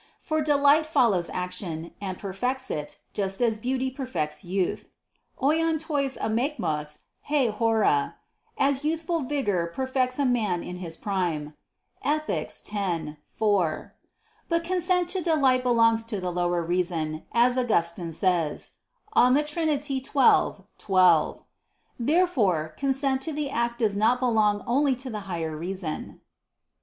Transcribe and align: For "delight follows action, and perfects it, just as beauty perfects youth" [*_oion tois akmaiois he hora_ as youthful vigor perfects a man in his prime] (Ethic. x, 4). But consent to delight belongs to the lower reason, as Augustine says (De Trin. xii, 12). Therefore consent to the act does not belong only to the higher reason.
For 0.19 0.41
"delight 0.41 0.87
follows 0.87 1.29
action, 1.29 1.91
and 2.01 2.17
perfects 2.17 2.71
it, 2.71 2.97
just 3.13 3.39
as 3.39 3.59
beauty 3.59 3.91
perfects 3.91 4.43
youth" 4.43 4.89
[*_oion 5.39 5.79
tois 5.79 6.17
akmaiois 6.17 7.03
he 7.21 7.49
hora_ 7.49 8.15
as 8.57 8.83
youthful 8.83 9.19
vigor 9.19 9.67
perfects 9.67 10.17
a 10.17 10.25
man 10.25 10.63
in 10.63 10.77
his 10.77 10.97
prime] 10.97 11.53
(Ethic. 12.03 12.47
x, 12.73 13.17
4). 13.27 13.93
But 14.49 14.63
consent 14.63 15.07
to 15.09 15.21
delight 15.21 15.61
belongs 15.61 16.03
to 16.05 16.19
the 16.19 16.31
lower 16.31 16.63
reason, 16.63 17.21
as 17.31 17.55
Augustine 17.55 18.11
says 18.11 18.71
(De 19.15 19.43
Trin. 19.43 19.79
xii, 19.79 20.01
12). 20.01 21.43
Therefore 21.99 22.69
consent 22.75 23.21
to 23.21 23.31
the 23.31 23.51
act 23.51 23.77
does 23.77 23.95
not 23.95 24.19
belong 24.19 24.63
only 24.65 24.95
to 24.95 25.11
the 25.11 25.19
higher 25.29 25.55
reason. 25.55 26.21